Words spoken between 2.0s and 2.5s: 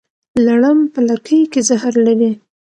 لري